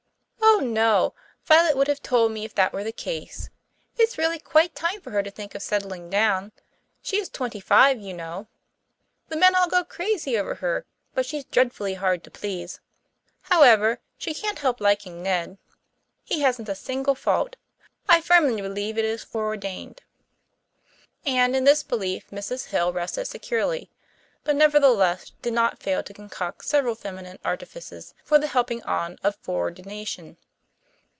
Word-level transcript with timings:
"Oh, 0.43 0.63
no; 0.63 1.15
Violet 1.45 1.75
would 1.75 1.87
have 1.87 2.03
told 2.03 2.31
me 2.31 2.45
if 2.45 2.53
that 2.53 2.71
were 2.71 2.83
the 2.83 2.91
case. 2.91 3.49
It's 3.97 4.19
really 4.19 4.37
quite 4.37 4.75
time 4.75 5.01
for 5.01 5.09
her 5.09 5.23
to 5.23 5.31
think 5.31 5.55
of 5.55 5.63
settling 5.63 6.07
down. 6.11 6.51
She 7.01 7.17
is 7.17 7.29
twenty 7.29 7.59
five, 7.59 7.97
you 7.99 8.13
know. 8.13 8.47
The 9.29 9.37
men 9.37 9.55
all 9.55 9.67
go 9.67 9.83
crazy 9.83 10.37
over 10.37 10.55
her, 10.55 10.85
but 11.15 11.25
she's 11.25 11.45
dreadfully 11.45 11.95
hard 11.95 12.23
to 12.25 12.29
please. 12.31 12.79
However, 13.43 14.01
she 14.19 14.35
can't 14.35 14.59
help 14.59 14.79
liking 14.79 15.23
Ned. 15.23 15.57
He 16.23 16.41
hasn't 16.41 16.69
a 16.69 16.75
single 16.75 17.15
fault. 17.15 17.55
I 18.07 18.21
firmly 18.21 18.61
believe 18.61 18.99
it 18.99 19.05
is 19.05 19.23
foreordained." 19.23 20.01
And 21.25 21.55
in 21.55 21.63
this 21.63 21.81
belief 21.81 22.29
Mrs. 22.29 22.65
Hill 22.67 22.93
rested 22.93 23.25
securely, 23.25 23.89
but 24.43 24.55
nevertheless 24.55 25.31
did 25.41 25.53
not 25.53 25.81
fail 25.81 26.03
to 26.03 26.13
concoct 26.13 26.65
several 26.65 26.93
feminine 26.93 27.39
artifices 27.43 28.13
for 28.23 28.37
the 28.37 28.47
helping 28.47 28.83
on 28.83 29.17
of 29.23 29.35
foreordination. 29.37 30.37